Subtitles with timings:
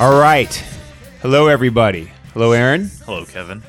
[0.00, 0.54] All right.
[1.20, 2.10] Hello, everybody.
[2.32, 2.90] Hello, Aaron.
[3.04, 3.62] Hello, Kevin.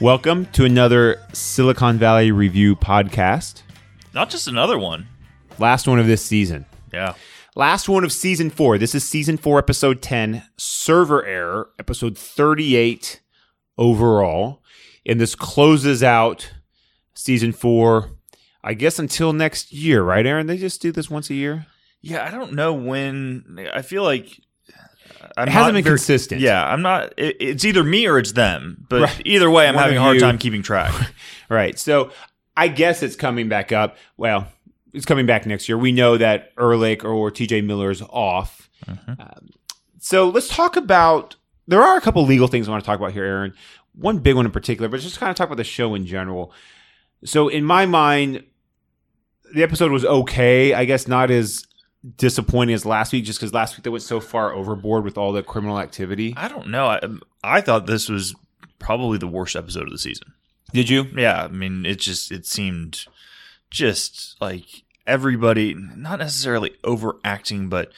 [0.00, 3.62] Welcome to another Silicon Valley Review podcast.
[4.12, 5.08] Not just another one.
[5.58, 6.66] Last one of this season.
[6.92, 7.14] Yeah.
[7.56, 8.78] Last one of season four.
[8.78, 13.20] This is season four, episode 10, server error, episode 38
[13.76, 14.62] overall.
[15.04, 16.52] And this closes out
[17.14, 18.10] season four,
[18.62, 20.46] I guess, until next year, right, Aaron?
[20.46, 21.66] They just do this once a year?
[22.00, 23.68] Yeah, I don't know when.
[23.74, 24.38] I feel like
[25.36, 26.40] I'm It hasn't been very- consistent.
[26.40, 27.12] Yeah, I'm not.
[27.16, 28.86] It, it's either me or it's them.
[28.88, 29.22] But Right.
[29.24, 30.92] either way, I'm One having a hard you- time keeping track.
[31.50, 31.78] Right.
[31.78, 32.10] So
[32.56, 33.96] I guess it's coming back up.
[34.16, 34.46] Well,
[34.94, 35.76] it's coming back next year.
[35.76, 38.70] We know that Erlich or TJ Miller is off.
[38.88, 39.50] Um,
[39.98, 41.36] so let's talk about.
[41.68, 43.52] There are a couple legal things I want to talk about here, Aaron.
[43.94, 46.52] One big one in particular, but just kind of talk about the show in general.
[47.24, 48.42] So in my mind,
[49.54, 50.74] the episode was okay.
[50.74, 51.64] I guess not as
[52.16, 55.32] disappointing as last week, just because last week they went so far overboard with all
[55.32, 56.34] the criminal activity.
[56.36, 56.86] I don't know.
[56.86, 57.00] I,
[57.42, 58.34] I thought this was
[58.78, 60.32] probably the worst episode of the season.
[60.72, 61.04] Did you?
[61.16, 63.06] Yeah, I mean, it just it seemed
[63.70, 64.64] just like
[65.06, 67.92] everybody not necessarily overacting, but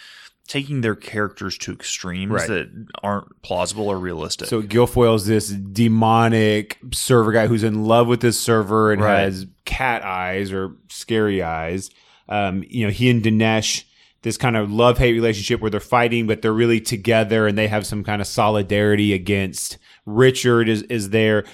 [0.48, 2.46] taking their characters to extremes Right.
[2.48, 4.46] that aren't plausible or realistic.
[4.48, 9.20] So Gilfoyle's this demonic server guy who's in love with this server and Right.
[9.20, 11.90] has cat eyes or scary eyes.
[12.28, 13.84] Um, you know, he and Dinesh,
[14.22, 17.68] this kind of love hate relationship where they're fighting, but they're really together and they
[17.68, 21.44] have some kind of solidarity against Richard is is there.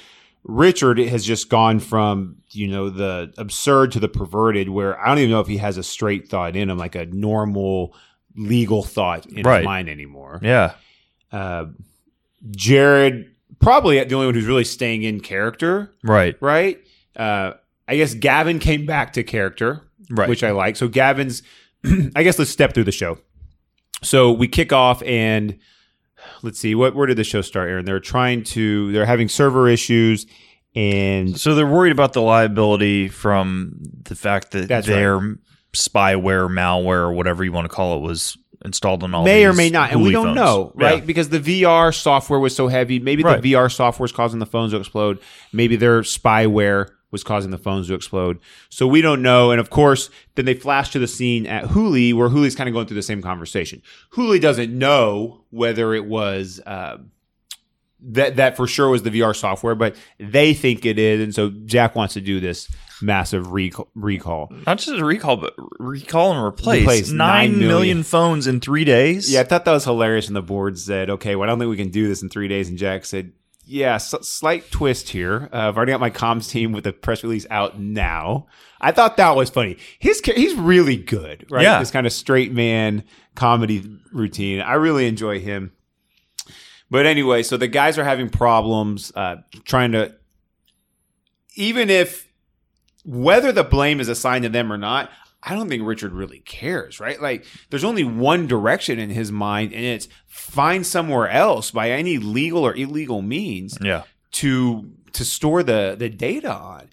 [0.45, 5.19] Richard has just gone from you know the absurd to the perverted, where I don't
[5.19, 7.95] even know if he has a straight thought in him, like a normal
[8.37, 9.59] legal thought in Right.
[9.59, 10.41] his mind anymore.
[10.43, 10.73] yeah,
[11.31, 11.67] Uh,
[12.51, 16.78] Jared, probably the only one who's really staying in character, right, right?
[17.17, 17.53] Uh,
[17.87, 20.28] I guess Gavin came back to character, right.
[20.28, 20.77] which I like.
[20.77, 21.43] So Gavin's,
[22.16, 23.19] I guess let's step through the show.
[24.03, 25.59] So we kick off and
[26.43, 27.84] let's see what where did the show start, Aaron?
[27.84, 30.26] They're trying to they're having server issues
[30.75, 35.21] and So they're worried about the liability from the fact that their
[35.75, 39.53] spyware, malware, or whatever you want to call it, was installed on all may or
[39.53, 40.37] may not, and we don't phones.
[40.37, 40.98] know, right?
[41.00, 41.04] Yeah.
[41.04, 42.98] Because the VR software was so heavy.
[43.00, 43.42] Maybe Right.
[43.42, 45.19] the VR software is causing the phones to explode.
[45.53, 48.41] Maybe their spyware was causing the phones to explode.
[48.71, 49.53] So we don't know.
[49.53, 52.73] And of course, then they flash to the scene at Hooli, where Hooli's kind of
[52.75, 53.83] going through the same conversation.
[54.15, 56.61] Hooli doesn't know whether it was.
[56.67, 56.97] Uh,
[58.05, 61.51] that that for sure was the VR software, but they think it is, and so
[61.67, 62.69] Jack wants to do this
[63.01, 63.89] massive recall.
[63.95, 64.53] recall.
[64.67, 67.69] Not just a recall, but recall and replace, Replace nine nine million.
[67.69, 69.33] million phones in three days.
[69.33, 70.27] Yeah, I thought that was hilarious.
[70.27, 72.49] And the board said, "Okay, well, I don't think we can do this in three
[72.49, 73.33] days." And Jack said,
[73.65, 75.49] "Yeah, s- slight twist here.
[75.53, 78.47] Uh, I've already got my comms team with the press release out now."
[78.81, 79.77] I thought that was funny.
[79.99, 81.62] His he's really good, right?
[81.62, 81.78] Yeah.
[81.78, 84.61] This kind of straight man comedy routine.
[84.61, 85.72] I really enjoy him.
[86.91, 90.15] But anyway, so the guys are having problems uh, trying to,
[91.55, 92.28] even if
[93.05, 95.11] whether the blame is assigned to them or not,
[95.42, 97.20] I don't think Richard really cares, right?
[97.20, 102.19] Like, there's only one direction in his mind, and it's find somewhere else by any
[102.19, 106.91] legal or illegal means yeah, to to store the the data on.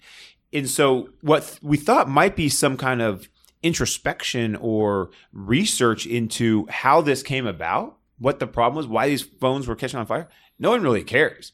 [0.52, 3.28] And so, what th- we thought might be some kind of
[3.62, 9.68] introspection or research into how this came about, what the problem was, why these phones
[9.68, 10.28] were catching on fire.
[10.58, 11.52] No one really cares.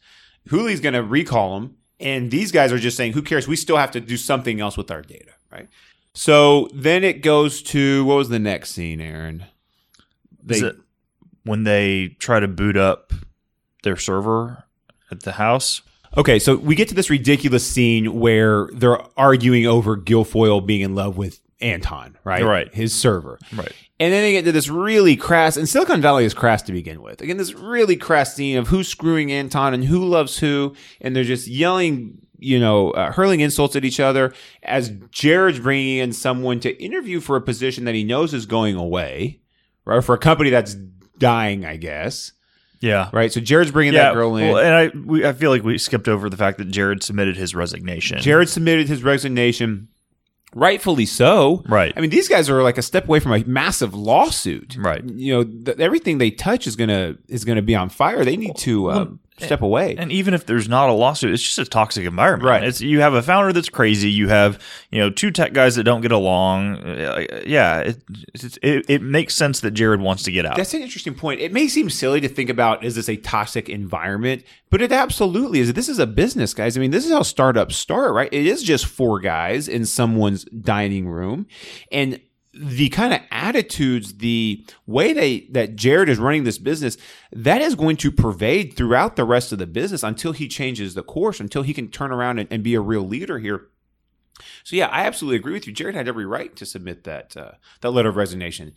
[0.48, 3.46] Hooli's going to recall them, and these guys are just saying, "Who cares?
[3.46, 5.68] We still have to do something else with our data, right?"
[6.16, 9.44] So then it goes to what was the next scene, Aaron?
[10.48, 10.76] Is it
[11.44, 13.12] when they try to boot up
[13.82, 14.64] their server
[15.10, 15.82] at the house?
[16.16, 20.94] Okay, so we get to this ridiculous scene where they're arguing over Gilfoyle being in
[20.94, 22.42] love with Anton, right?
[22.42, 22.74] Right.
[22.74, 23.38] His server.
[23.54, 23.72] Right.
[24.00, 27.02] And then they get to this really crass, and Silicon Valley is crass to begin
[27.02, 27.20] with.
[27.20, 31.24] Again, this really crass scene of who's screwing Anton and who loves who, and they're
[31.24, 36.60] just yelling, you know, uh, hurling insults at each other as Jared's bringing in someone
[36.60, 39.40] to interview for a position that he knows is going away,
[39.84, 40.02] right?
[40.04, 40.74] For a company that's
[41.18, 42.32] dying, I guess,
[42.80, 43.08] Yeah.
[43.12, 43.32] right?
[43.32, 44.52] So Jared's bringing yeah, that girl in.
[44.52, 47.36] Well, and I we, I feel like we skipped over the fact that Jared submitted
[47.36, 48.18] his resignation.
[48.20, 49.88] Jared submitted his resignation,
[50.54, 51.62] rightfully so.
[51.68, 51.92] Right.
[51.96, 54.76] I mean, these guys are like a step away from a massive lawsuit.
[54.78, 55.02] Right.
[55.04, 58.24] You know, th- everything they touch is gonna is gonna be on fire.
[58.24, 59.06] They need to uh,
[59.38, 59.96] step away.
[59.98, 62.46] And even if there's not a lawsuit, it's just a toxic environment.
[62.48, 62.64] Right.
[62.64, 64.10] It's you have a founder that's crazy.
[64.10, 66.76] You have you know two tech guys that don't get along.
[66.76, 68.02] Uh, Yeah, it,
[68.34, 70.56] it it it makes sense that Jared wants to get out.
[70.56, 71.40] That's an interesting point.
[71.40, 75.60] It may seem silly to think about is this a toxic environment, but it absolutely
[75.60, 75.72] is.
[75.72, 76.76] This is a business, guys.
[76.76, 78.32] I mean, this is how startups start, right?
[78.32, 81.46] It is just four guys in someone's dining room,
[81.92, 82.20] and
[82.58, 86.96] the kind of attitudes, the way they that Jared is running this business,
[87.32, 91.02] that is going to pervade throughout the rest of the business until he changes the
[91.02, 93.68] course, until he can turn around and, and be a real leader here.
[94.64, 95.72] So yeah, I absolutely agree with you.
[95.72, 98.72] Jared had every right to submit that uh, that letter of resignation.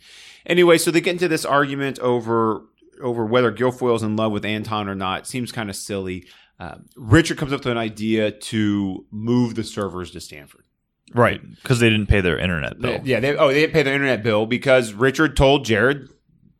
[0.46, 2.66] Anyway, so they get into this argument over
[3.02, 5.26] over whether Gilfoyle's in love with Anton or not.
[5.26, 6.26] Seems kind of silly.
[6.58, 10.64] Uh, Richard comes up with an idea to move the servers to Stanford.
[11.12, 13.00] Right, because they didn't pay their internet bill.
[13.04, 16.08] Yeah, they, oh, they didn't pay their internet bill because Richard told Jared,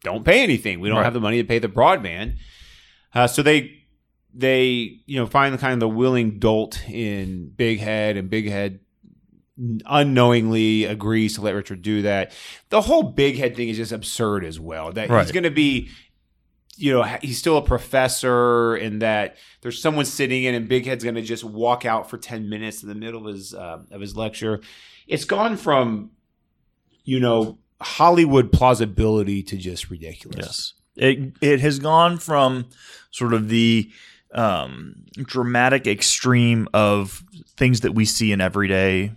[0.03, 0.81] "Don't pay anything.
[0.81, 1.05] We don't Right.
[1.05, 2.37] have the money to pay the broadband."
[3.15, 3.77] Uh, so they
[4.35, 8.49] they you know find the kind of the willing dolt in Big Head, and Big
[8.49, 8.81] Head
[9.87, 12.33] unknowingly agrees to let Richard do that.
[12.71, 14.93] The whole Big Head thing is just absurd as well.
[14.93, 15.89] That he's going to be.
[16.81, 21.05] You know, he's still a professor, and that there's someone sitting in, and Big Head's
[21.05, 24.01] going to just walk out for ten minutes in the middle of his uh, of
[24.01, 24.61] his lecture.
[25.07, 26.13] It's gone from,
[27.05, 30.75] you know, Hollywood plausibility to just ridiculous.
[30.97, 31.09] Yes.
[31.09, 32.67] It it has gone from
[33.11, 33.91] sort of the
[34.33, 37.23] um, dramatic extreme of
[37.57, 39.13] things that we see in everyday,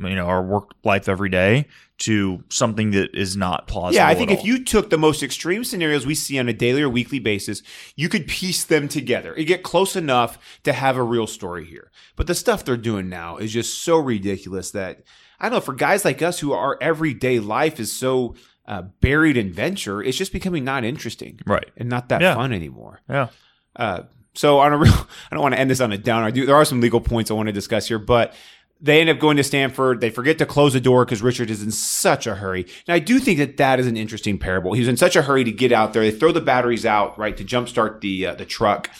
[0.00, 1.66] you know, our work life every day
[1.98, 3.96] to something that is not plausible.
[3.96, 6.82] Yeah, I think if you took the most extreme scenarios we see on a daily
[6.82, 7.62] or weekly basis,
[7.96, 9.34] you could piece them together.
[9.36, 11.90] You get close enough to have a real story here.
[12.14, 15.02] But the stuff they're doing now is just so ridiculous that
[15.40, 15.60] I don't know.
[15.60, 18.36] For guys like us who our everyday life is so
[18.66, 22.34] uh, buried in venture, it's just becoming not interesting right, and not that Yeah.
[22.34, 23.00] fun anymore.
[23.08, 23.28] yeah,
[23.74, 24.02] Uh,
[24.34, 24.92] so on a real,
[25.30, 26.26] I don't want to end this on a downer.
[26.26, 26.44] I do.
[26.46, 28.34] There are some legal points I want to discuss here, but
[28.80, 30.00] they end up going to Stanford.
[30.00, 32.66] They forget to close the door because Richard is in such a hurry.
[32.86, 34.72] And I do think that that is an interesting parable.
[34.72, 36.02] He was in such a hurry to get out there.
[36.02, 38.90] They throw the batteries out right to jumpstart the uh, the truck.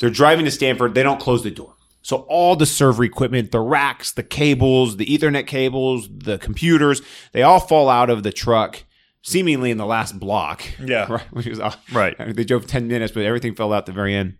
[0.00, 0.94] They're driving to Stanford.
[0.94, 1.74] They don't close the door.
[2.02, 7.00] So all the server equipment, the racks, the cables, the Ethernet cables, the computers,
[7.32, 8.84] they all fall out of the truck,
[9.22, 10.62] seemingly in the last block.
[10.78, 11.06] Yeah.
[11.10, 11.32] right.
[11.32, 11.60] Which was
[11.92, 12.14] right.
[12.18, 14.36] I mean, they drove 10 minutes, but everything fell out at the very end.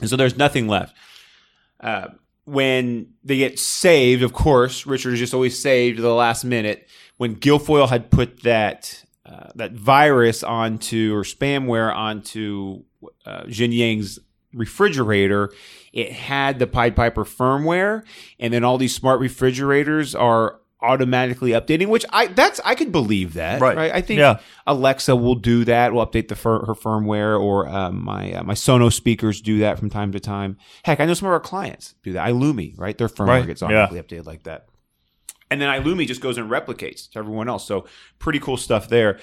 [0.00, 0.96] And so there's nothing left.
[1.80, 2.10] Uh,
[2.44, 6.88] when they get saved, of course, Richard is just always saved to the last minute.
[7.16, 12.82] When Gilfoyle had put that uh, that virus onto or spamware onto
[13.24, 14.18] uh, Jian-Yang's
[14.52, 15.52] refrigerator,
[15.92, 18.02] it had the Pied Piper firmware,
[18.38, 21.88] and then all these smart refrigerators are automatically updating.
[21.88, 23.60] Which I that's I could believe that.
[23.60, 23.92] Right.
[23.92, 24.38] I think Yeah.
[24.66, 25.92] Alexa will do that.
[25.92, 29.78] Will update the fir- her firmware, or um, my uh, my Sonos speakers do that
[29.78, 30.56] from time to time.
[30.84, 32.28] Heck, I know some of our clients do that.
[32.28, 32.96] iLumi, right?
[32.96, 33.46] Their firmware Right.
[33.46, 33.68] gets Yeah.
[33.68, 34.66] automatically updated like that.
[35.50, 37.66] And then iLumi just goes and replicates to everyone else.
[37.66, 37.86] So
[38.18, 39.18] pretty cool stuff there.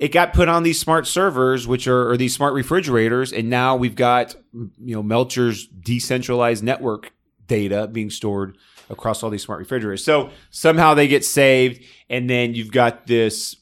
[0.00, 3.76] It got put on these smart servers, which are or these smart refrigerators, and now
[3.76, 7.12] we've got you know Melcher's decentralized network
[7.46, 8.58] data being stored
[8.90, 10.04] across all these smart refrigerators.
[10.04, 13.56] So somehow they get saved, and then you've got this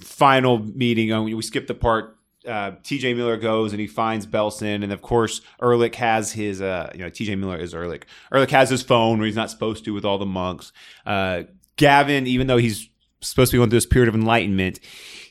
[0.00, 1.12] final meeting.
[1.12, 2.16] Uh, we skip the part.
[2.46, 6.60] Uh, TJ Miller goes and he finds Belson, and of course Erlich has his.
[6.60, 8.04] Uh, you know, TJ Miller is Erlich.
[8.32, 10.72] Erlich has his phone where he's not supposed to with all the monks.
[11.06, 11.44] Uh,
[11.76, 12.88] Gavin, even though he's
[13.20, 14.80] supposed to be going through this period of enlightenment,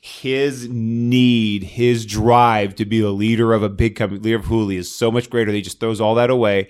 [0.01, 4.75] his need, his drive to be a leader of a big company, leader of Hooli,
[4.77, 5.51] is so much greater.
[5.51, 6.69] that He just throws all that away,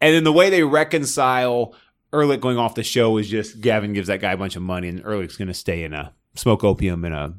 [0.00, 1.74] and then the way they reconcile
[2.12, 4.88] Erlich going off the show is just Gavin gives that guy a bunch of money,
[4.88, 7.34] and Erlich's going to stay in a smoke opium in a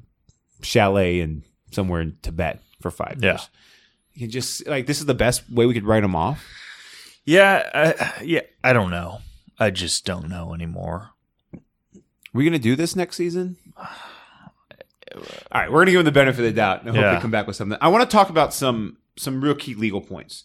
[0.62, 3.32] chalet and somewhere in Tibet for five Yeah.
[3.32, 3.50] years.
[4.13, 6.46] You can just like this is the best way we could write him off.
[7.25, 8.42] Yeah, I, yeah.
[8.63, 9.20] I don't know.
[9.60, 11.12] I just don't know anymore.
[12.34, 13.58] we going to do this next season?
[13.78, 15.18] All
[15.54, 17.16] right, we're going to give him the benefit of the doubt and hope Yeah.
[17.16, 17.78] they come back with something.
[17.82, 20.44] I want to talk about some some real key legal points.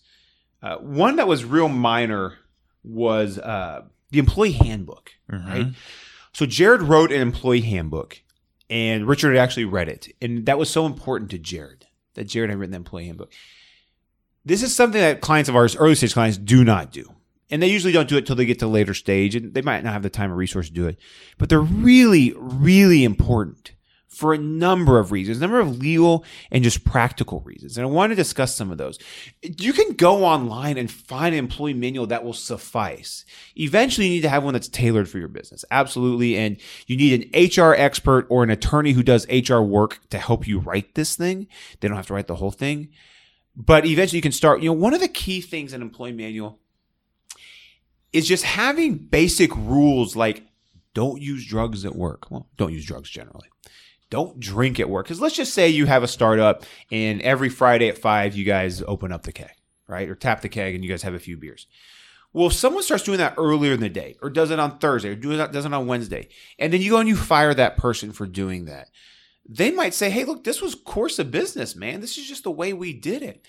[0.65, 2.39] Uh, one that was real minor
[2.83, 5.13] was uh, the employee handbook.
[5.31, 5.47] Mhm.
[5.47, 5.67] Right.
[6.33, 8.23] So Jared wrote an employee handbook,
[8.71, 12.49] and Richard had actually read it, and that was so important to Jared that Jared
[12.49, 13.33] had written the employee handbook.
[14.45, 17.13] This is something that clients of ours, early stage clients, do not do.
[17.51, 19.85] And they usually don't do it till they get to later stage, and they might
[19.85, 20.99] not have the time or resource to do it.
[21.37, 23.73] But they're really, really important
[24.15, 27.77] for a number of reasons, a number of legal and just practical reasons.
[27.77, 28.99] And I want to discuss some of those.
[29.43, 33.25] You can go online and find an employee manual that will suffice.
[33.57, 35.65] Eventually, you need to have one that's tailored for your business.
[35.71, 36.37] Absolutely.
[36.37, 40.47] And you need an HR expert or an attorney who does HR work to help
[40.47, 41.47] you write this thing.
[41.81, 42.89] They don't have to write the whole thing.
[43.57, 44.63] But eventually, you can start.
[44.63, 46.59] You know, one of the key things in an employee manual
[48.13, 50.45] is just having basic rules like
[50.95, 52.31] don't use drugs at work.
[52.31, 53.49] Well, don't use drugs generally.
[54.15, 55.07] Don't drink at work.
[55.07, 58.81] Because let's just say you have a startup and every Friday at five, you guys
[58.87, 59.51] open up the keg,
[59.89, 60.09] right?
[60.09, 61.67] Or tap the keg and you guys have a few beers.
[62.33, 65.09] Well, if someone starts doing that earlier in the day, or does it on Thursday,
[65.09, 66.29] or does it, on Wednesday,
[66.61, 68.89] and then you go and you fire that person for doing that,
[69.49, 72.01] they might say, "Hey, look, this was course of business, man.
[72.01, 73.45] This is just the way we did it."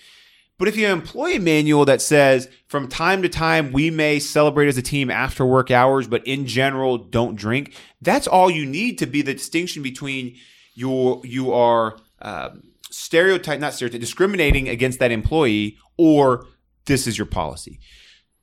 [0.58, 4.66] But if you employ a manual that says from time to time we may celebrate
[4.66, 8.98] as a team after work hours, but in general don't drink, that's all you need
[8.98, 10.36] to be the distinction between
[10.76, 16.46] your you are um, stereotype, not stereotype, discriminating against that employee, or
[16.84, 17.80] this is your policy.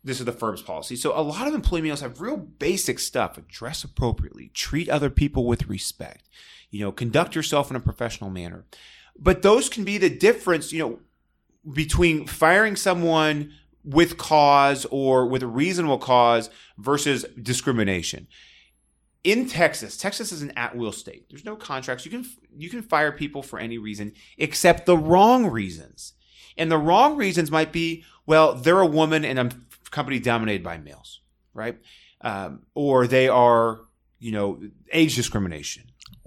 [0.04, 0.98] This is the firm's policy.
[0.98, 5.46] So a lot of employee manuals have real basic stuff: dress appropriately, treat other people
[5.46, 6.28] with respect,
[6.70, 8.66] you know, conduct yourself in a professional manner.
[9.18, 11.00] But those can be the difference, you know
[11.72, 18.28] between firing someone with cause or with a reasonable cause versus discrimination.
[19.24, 21.30] In Texas, Texas is an at-will state.
[21.30, 22.06] There's no contracts.
[22.06, 22.26] You can
[22.56, 26.14] you can fire people for any reason except the wrong reasons.
[26.58, 29.50] And the wrong reasons might be, well, they're a woman and a
[29.90, 31.22] company dominated by males,
[31.54, 31.80] right?
[32.22, 33.82] Um, or they are,
[34.20, 34.62] you know,
[34.92, 35.84] age discrimination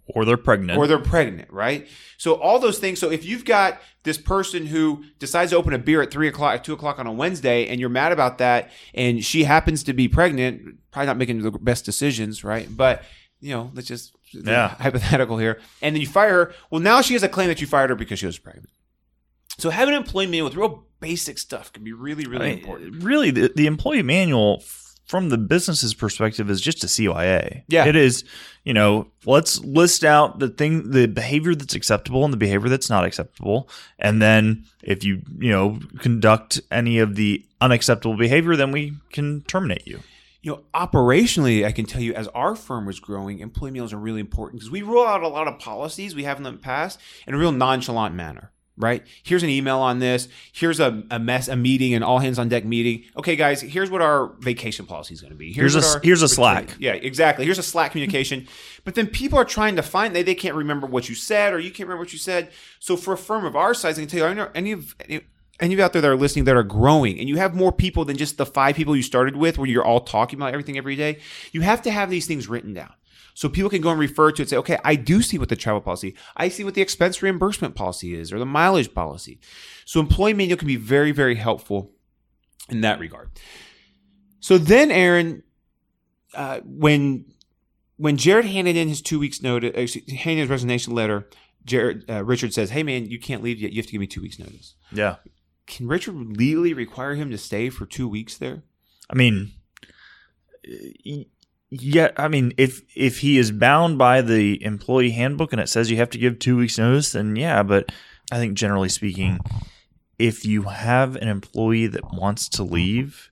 [0.07, 0.79] or they're pregnant.
[0.79, 1.87] Or they're pregnant right?
[2.19, 5.79] So all those things so if you've got this person who decides to open a
[5.79, 8.71] beer at three o'clock at two o'clock on a wednesday and you're mad about that
[8.95, 12.69] and she happens to be pregnant probably not making the best decisions right?
[12.75, 13.03] But
[13.41, 14.69] you know let's just yeah.
[14.69, 15.61] hypothetical here.
[15.83, 16.55] And then you fire her.
[16.71, 18.71] Well now she has a claim that you fired her because she was pregnant.
[19.59, 22.59] So having an employee manual with real basic stuff can be really really I mean,
[22.59, 23.03] important.
[23.03, 24.63] really the, the employee manual
[25.07, 27.63] from the business's perspective is just a CYA.
[27.69, 27.87] Yeah.
[27.87, 28.25] It is,
[28.65, 32.91] you know, let's list out the thing the behavior that's acceptable and the behavior that's
[32.91, 33.69] not acceptable.
[33.99, 39.43] And then if you, you know, conduct any of the unacceptable behavior, then we can
[39.43, 40.01] terminate you.
[40.43, 43.99] You know, operationally, I can tell you as our firm was growing, employee meals are
[43.99, 47.01] really important because we roll out a lot of policies we have in the past
[47.27, 49.03] in a real nonchalant manner right?
[49.23, 50.29] Here's an email on this.
[50.53, 53.05] Here's a, a mess, a meeting, an all hands on deck meeting.
[53.17, 55.53] Okay, guys, here's what our vacation policy is going to be.
[55.53, 56.77] Here's, here's a here's a Slack.
[56.79, 57.45] Yeah, exactly.
[57.45, 58.47] Here's a Slack communication.
[58.85, 61.59] but then people are trying to find they they can't remember what you said or
[61.59, 62.51] you can't remember what you said.
[62.79, 64.95] So for a firm of our size, I can tell you, I know any of
[65.01, 65.23] any,
[65.61, 67.73] any of you out there that are listening that are growing and you have more
[67.73, 70.77] people than just the five people you started with where you're all talking about everything
[70.77, 71.19] every day,
[71.53, 72.93] you have to have these things written down.
[73.35, 75.49] So people can go and refer to it and say, okay, I do see what
[75.49, 79.41] the travel policy, I see what the expense reimbursement policy is or the mileage policy.
[79.85, 81.93] So employee manual can be very, very helpful
[82.69, 83.31] in that regard.
[84.41, 85.43] So then, Aaron,
[86.35, 87.27] uh, when
[87.97, 91.29] when Jared handed in his two weeks notice, uh, handed his resignation letter,
[91.65, 93.73] Jared uh, Richard says, "Hey man, you can't leave yet.
[93.73, 95.17] You have to give me two weeks notice." Yeah.
[95.67, 98.63] Can Richard legally require him to stay for two weeks there?
[99.11, 99.53] I mean,
[101.71, 105.91] yeah, I mean, if if he is bound by the employee handbook and it says
[105.91, 107.63] you have to give two weeks notice, then yeah.
[107.63, 107.91] But
[108.31, 109.41] I think generally speaking,
[110.19, 113.31] if you have an employee that wants to leave,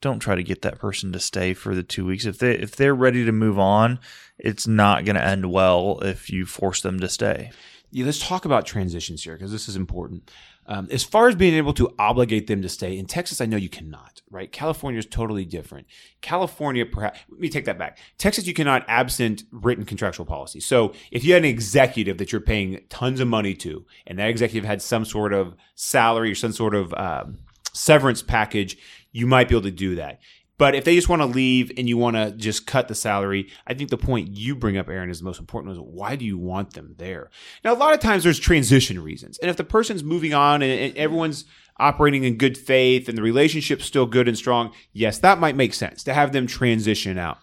[0.00, 2.24] don't try to get that person to stay for the two weeks.
[2.24, 3.98] If they if they're ready to move on,
[4.38, 7.52] it's not going to end well if you force them to stay.
[7.94, 10.28] Yeah, let's talk about transitions here because this is important.
[10.66, 13.56] Um, as far as being able to obligate them to stay in Texas, I know
[13.56, 14.50] you cannot, right?
[14.50, 15.86] California is totally different.
[16.20, 17.98] California, perhaps, let me take that back.
[18.18, 20.58] Texas, you cannot absent written contractual policy.
[20.58, 24.28] So if you had an executive that you're paying tons of money to, and that
[24.28, 27.38] executive had some sort of salary or some sort of um,
[27.72, 28.76] severance package,
[29.12, 30.18] you might be able to do that.
[30.56, 33.50] But if they just want to leave and you want to just cut the salary,
[33.66, 35.72] I think the point you bring up, Aaron, is the most important.
[35.72, 37.30] Is why do you want them there?
[37.64, 40.72] Now, a lot of times there's transition reasons, and if the person's moving on and,
[40.72, 41.44] and everyone's
[41.78, 45.74] operating in good faith and the relationship's still good and strong, yes, that might make
[45.74, 47.38] sense to have them transition out.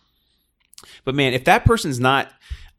[1.04, 2.30] But man, if that person's not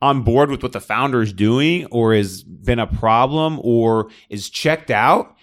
[0.01, 4.51] on board with what the founder is doing or has been a problem or is
[4.51, 5.37] checked out,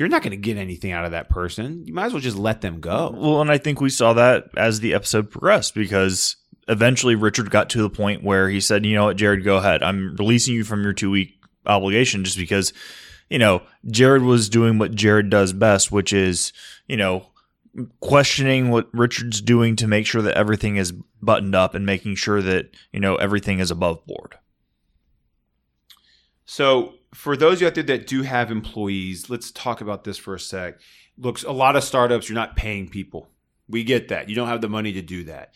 [0.00, 1.86] you're not going to get anything out of that person.
[1.86, 3.14] You might as well just let them go.
[3.14, 6.36] Well, and I think we saw that as the episode progressed because
[6.68, 9.82] eventually Richard got to the point where he said, "You know what, Jared, go ahead.
[9.82, 12.72] I'm releasing you from your two week obligation just because."
[13.28, 16.52] You know, Jared was doing what Jared does best, which is,
[16.88, 17.26] you know,
[18.00, 20.90] questioning what Richard's doing to make sure that everything is
[21.22, 24.34] buttoned up and making sure that, you know, everything is above board.
[26.44, 30.18] So for those of you out there that do have employees, let's talk about this
[30.18, 30.80] for a sec.
[31.18, 33.28] Looks a lot of startups, you're not paying people.
[33.68, 34.28] We get that.
[34.28, 35.54] You don't have the money to do that.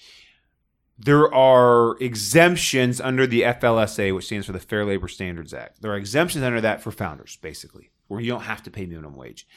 [0.96, 5.82] There are exemptions under the FLSA, which stands for the Fair Labor Standards Act.
[5.82, 9.16] There are exemptions under that for founders, basically, where you don't have to pay minimum
[9.16, 9.48] wage.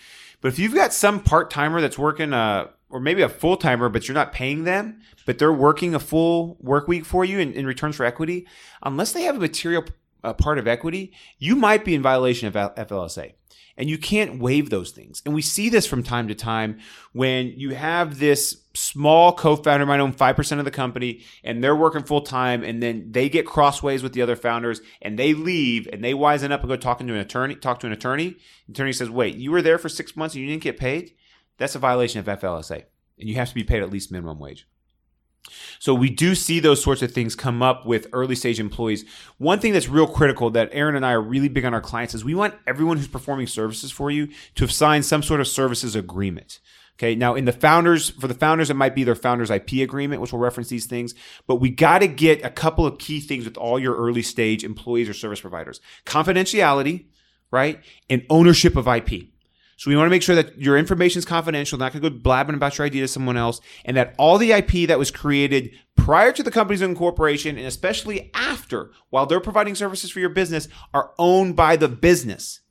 [0.42, 3.90] But if you've got some part timer that's working, uh, or maybe a full timer,
[3.90, 7.54] but you're not paying them, but they're working a full work week for you in,
[7.54, 8.48] in returns for equity,
[8.82, 9.84] unless they have a material
[10.24, 13.34] a part of equity, you might be in violation of FLSA.
[13.80, 15.22] And you can't waive those things.
[15.24, 16.80] And we see this from time to time
[17.14, 22.04] when you have this small co-founder might own 5% of the company and they're working
[22.04, 26.04] full time and then they get crossways with the other founders and they leave and
[26.04, 28.36] they wisen up and go talking to an attorney talk to an attorney
[28.68, 31.14] the attorney says wait you were there for six months and you didn't get paid
[31.58, 32.84] that's a violation of flsa
[33.18, 34.68] and you have to be paid at least minimum wage
[35.80, 39.06] so we do see those sorts of things come up with early stage employees.
[39.38, 42.14] One thing that's real critical that Aaron and I are really big on our clients
[42.14, 45.48] is we want everyone who's performing services for you to have signed some sort of
[45.48, 46.60] services agreement.
[46.96, 47.14] Okay.
[47.14, 50.32] Now in the founders, for the founders, it might be their founders IP agreement, which
[50.32, 51.14] will reference these things,
[51.46, 54.64] but we got to get a couple of key things with all your early stage
[54.64, 55.80] employees or service providers.
[56.06, 57.06] Confidentiality,
[57.52, 57.84] right?
[58.10, 59.30] And ownership of IP.
[59.78, 62.18] So we want to make sure that your information is confidential, not going to go
[62.18, 65.72] blabbing about your idea to someone else, and that all the IP that was created
[65.96, 70.68] prior to the company's incorporation and especially after, while they're providing services for your business,
[70.96, 72.62] are owned by the business.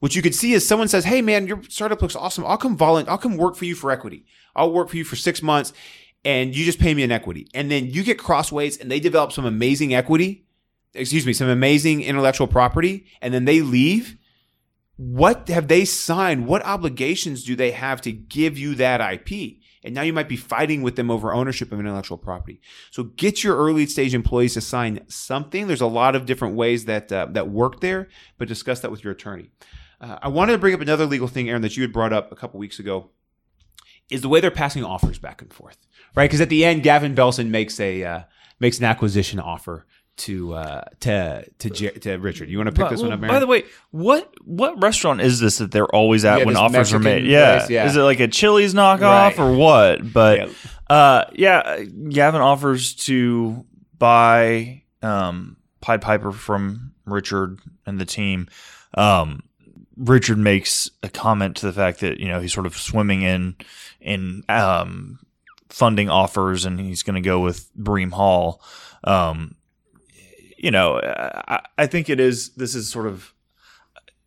[0.00, 2.44] What you could see is someone says, "Hey, man, your startup looks awesome.
[2.46, 3.10] I'll come volunteer.
[3.10, 4.24] I'll come work for you for equity.
[4.54, 5.74] I'll work for you for six months,
[6.24, 9.32] and you just pay me an equity." And then you get Crossways, and they develop
[9.32, 10.44] some amazing equity.
[10.94, 14.16] Excuse me, some amazing intellectual property, and then they leave
[14.96, 16.46] what have they signed?
[16.46, 19.58] What obligations do they have to give you that IP?
[19.84, 22.60] And now you might be fighting with them over ownership of intellectual property.
[22.90, 25.66] So get your early stage employees to sign something.
[25.66, 29.04] There's a lot of different ways that uh, that work there, but discuss that with
[29.04, 29.50] your attorney.
[30.00, 32.32] Uh, I wanted to bring up another legal thing, Aaron, that you had brought up
[32.32, 33.10] a couple weeks ago,
[34.10, 35.78] is the way they're passing offers back and forth,
[36.14, 36.28] right?
[36.28, 38.20] Because at the end, Gavin Belson makes a uh,
[38.58, 39.86] makes an acquisition offer
[40.18, 41.70] to uh, to to
[42.00, 42.48] to Richard.
[42.48, 45.40] You want to pick By- this one up, By the way, what what restaurant is
[45.40, 47.24] this that they're always at Yeah, when this offers are Mexican made?
[47.30, 47.66] Yeah.
[47.68, 47.86] yeah.
[47.86, 49.38] is it like a Chili's knockoff Right.
[49.38, 50.12] or what?
[50.12, 50.48] But Yeah.
[50.88, 53.64] uh, yeah, Gavin offers to
[53.98, 58.48] buy um, Pied Piper from Richard and the team.
[58.94, 59.42] Um,
[59.96, 63.56] Richard makes a comment to the fact that you know he's sort of swimming in
[64.00, 65.18] in um,
[65.68, 68.60] funding offers, and he's going to go with Bream Hall.
[69.04, 69.54] Um,
[70.56, 72.50] you know, I, I think it is.
[72.50, 73.32] This is sort of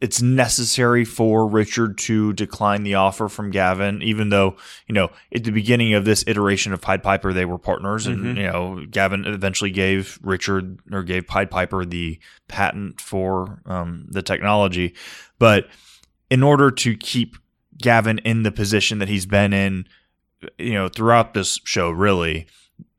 [0.02, 4.56] it's necessary for Richard to decline the offer from Gavin, even though
[4.88, 8.24] you know at the beginning of this iteration of Pied Piper they were partners, and
[8.24, 8.38] Mhm.
[8.38, 14.22] you know Gavin eventually gave Richard or gave Pied Piper the patent for um, the
[14.22, 14.96] technology,
[15.38, 15.68] but
[16.30, 17.36] in order to keep
[17.78, 19.86] Gavin in the position that he's been in,
[20.58, 22.46] you know, throughout this show, really,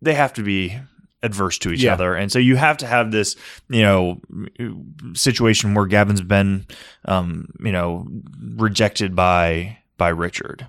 [0.02, 0.78] they have to be
[1.22, 1.92] adverse to each Yeah.
[1.94, 3.36] other, and so you have to have this,
[3.68, 4.20] you know,
[5.14, 6.66] situation where Gavin's been,
[7.04, 8.06] um, you know,
[8.56, 10.66] rejected by by Richard.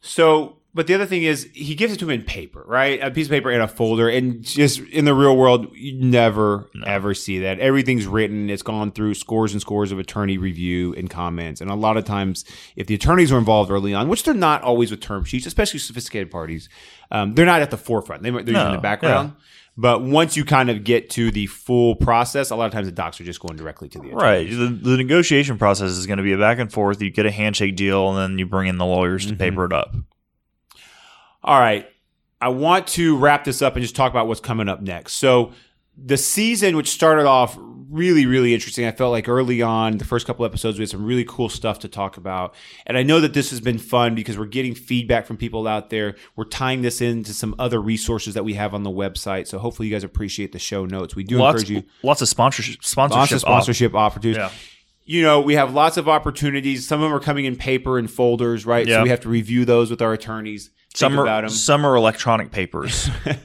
[0.00, 3.02] So, but the other thing is, he gives it to him in paper, right?
[3.02, 6.70] A piece of paper in a folder, and just in the real world, you never
[6.86, 7.58] ever see that.
[7.58, 8.50] Everything's written.
[8.50, 12.04] It's gone through scores and scores of attorney review and comments, and a lot of
[12.04, 12.44] times,
[12.76, 15.80] if the attorneys are involved early on, which they're not always with term sheets, especially
[15.80, 16.68] sophisticated parties,
[17.10, 18.22] um, they're not at the forefront.
[18.22, 19.32] They, they're usually in the background.
[19.78, 22.92] But once you kind of get to the full process, a lot of times the
[22.92, 24.22] docs are just going directly to the attorney.
[24.22, 24.48] Right.
[24.48, 27.02] The, the negotiation process is going to be a back and forth.
[27.02, 29.74] You get a handshake deal, and then you bring in the lawyers to paper it
[29.74, 29.94] up.
[31.46, 31.88] All right.
[32.40, 35.14] I want to wrap this up and just talk about what's coming up next.
[35.14, 35.52] So,
[35.96, 40.26] the season, which started off really, really interesting, I felt like early on, the first
[40.26, 42.54] couple episodes, we had some really cool stuff to talk about.
[42.84, 45.88] And I know that this has been fun because we're getting feedback from people out
[45.88, 46.16] there.
[46.34, 49.46] We're tying this into some other resources that we have on the website.
[49.46, 51.16] So, hopefully, you guys appreciate the show notes.
[51.16, 51.90] We do Lots, encourage you.
[52.02, 53.18] lots of sponsorship sponsorship.
[53.18, 54.42] Lots of op- sponsorship opportunities.
[54.42, 54.50] Yeah.
[55.08, 56.86] You know, we have lots of opportunities.
[56.86, 58.86] Some of them are coming in paper and folders, right?
[58.86, 58.96] Yeah.
[58.96, 60.66] So we have to review those with our attorneys.
[60.66, 63.08] Think Some about are, some are electronic papers.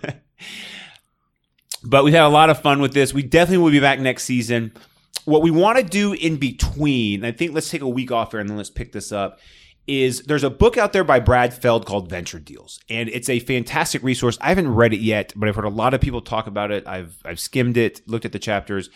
[1.84, 3.13] but we've had a lot of fun with this.
[3.13, 4.74] We definitely will be back next season.
[5.26, 8.39] What we want to do in between, I think let's take a week off here
[8.39, 9.39] and then let's pick this up.
[9.86, 13.39] Is there's a book out there by Brad Feld called Venture Deals, and it's a
[13.39, 14.38] fantastic resource.
[14.39, 16.88] I haven't read it yet, but I've heard a lot of people talk about it.
[16.88, 18.89] I've I've skimmed it, looked at the chapters,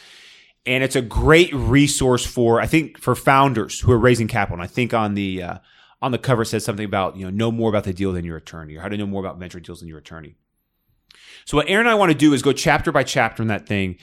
[0.65, 4.55] and it's a great resource for I think for founders who are raising capital.
[4.55, 5.57] And I think on the uh,
[6.01, 8.37] on the cover says something about you know know more about the deal than your
[8.37, 10.35] attorney, or how to know more about venture deals than your attorney.
[11.45, 13.67] So what Aaron and I want to do is go chapter by chapter in that
[13.67, 13.97] thing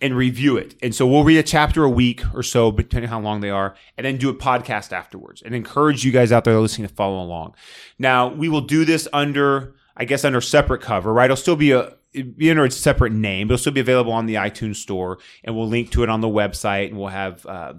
[0.00, 0.74] and review it.
[0.82, 3.50] And so we'll read a chapter a week or so, depending on how long they
[3.50, 6.94] are, and then do a podcast afterwards and encourage you guys out there listening to
[6.94, 7.54] follow along.
[7.98, 11.26] Now we will do this under, I guess, under separate cover, right?
[11.26, 14.26] It'll still be a be under a separate name, but it'll still be available on
[14.26, 17.46] the iTunes store, and we'll link to it on the website, and we'll have.
[17.46, 17.74] Uh,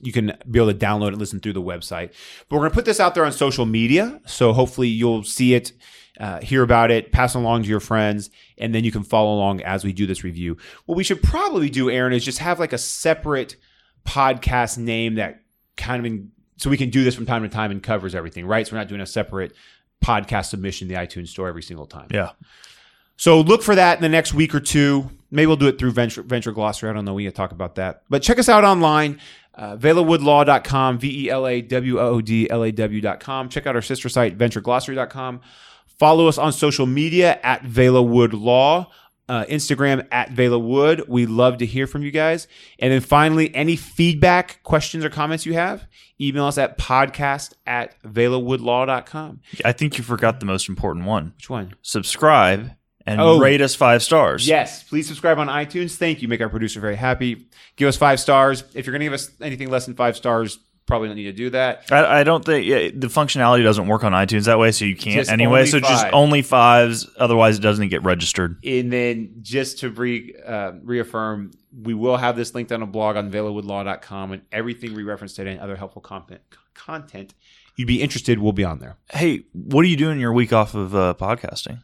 [0.00, 2.12] you can be able to download and listen through the website.
[2.48, 4.20] But we're going to put this out there on social media.
[4.26, 5.72] So hopefully you'll see it,
[6.20, 9.34] uh, hear about it, pass it along to your friends, and then you can follow
[9.34, 10.58] along as we do this review.
[10.84, 13.56] What we should probably do, Aaron, is just have like a separate
[14.04, 15.40] podcast name that
[15.78, 18.44] kind of, in, so we can do this from time to time and covers everything,
[18.44, 18.66] right?
[18.66, 19.54] So we're not doing a separate
[20.04, 22.08] podcast submission in the iTunes store every single time.
[22.10, 22.32] Yeah.
[23.16, 25.10] So look for that in the next week or two.
[25.30, 26.90] Maybe we'll do it through Venture, Venture Glossary.
[26.90, 27.14] I don't know.
[27.14, 28.02] We can talk about that.
[28.08, 29.20] But check us out online,
[29.54, 33.48] uh, VelaWoodLaw.com, V E L A W O O D L A W.com.
[33.48, 35.40] Check out our sister site, VentureGlossary.com.
[35.98, 38.90] Follow us on social media at Vela Wood Law,
[39.28, 41.04] uh, Instagram at Vela Wood.
[41.08, 42.48] We love to hear from you guys.
[42.78, 45.86] And then finally, any feedback, questions, or comments you have,
[46.20, 49.40] email us at podcast at VelaWoodLaw.com.
[49.64, 51.32] I think you forgot the most important one.
[51.36, 51.74] Which one?
[51.82, 52.72] Subscribe
[53.06, 53.38] and Oh.
[53.38, 54.46] rate us five stars.
[54.46, 55.96] Yes, please subscribe on iTunes.
[55.96, 56.28] Thank you.
[56.28, 57.46] Make our producer very happy.
[57.76, 58.64] Give us five stars.
[58.74, 61.32] If you're going to give us anything less than five stars, probably don't need to
[61.32, 61.84] do that.
[61.90, 64.96] I, I don't think yeah, the functionality doesn't work on iTunes that way, so you
[64.96, 65.66] can't Just anyway.
[65.66, 67.08] So just only fives.
[67.18, 68.58] Otherwise, it doesn't get registered.
[68.64, 73.16] And then just to re, uh, reaffirm, we will have this linked on a blog
[73.16, 76.40] on VelaWoodLaw.com and everything we referenced today and other helpful content,
[76.74, 77.34] content
[77.76, 78.96] you'd be interested We'll be on there.
[79.12, 81.80] Hey, what are you doing your week off of uh, podcasting?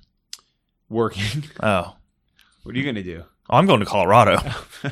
[0.90, 1.44] Working.
[1.62, 1.96] Oh,
[2.62, 3.24] what are you going to do?
[3.48, 4.38] I'm going to Colorado.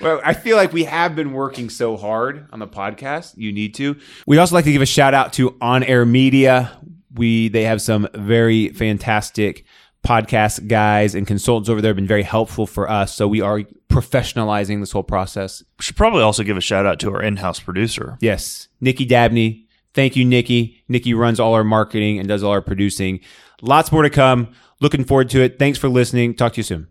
[0.00, 3.36] Well, I feel like we have been working so hard on the podcast.
[3.36, 3.96] You need to.
[4.26, 6.78] We'd also like to give a shout out to On Air Media.
[7.14, 9.64] We they have some very fantastic
[10.02, 13.14] podcast guys and consultants over there have been very helpful for us.
[13.14, 15.62] So we are professionalizing this whole process.
[15.78, 18.16] We should probably also give a shout out to our in-house producer.
[18.20, 19.66] Yes, Nikki Dabney.
[19.92, 20.82] Thank you, Nikki.
[20.88, 23.20] Nikki runs all our marketing and does all our producing.
[23.62, 24.52] Lots more to come.
[24.80, 25.58] Looking forward to it.
[25.58, 26.34] Thanks for listening.
[26.34, 26.88] Talk to you soon.